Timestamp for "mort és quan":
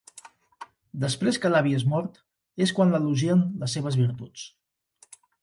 1.91-2.95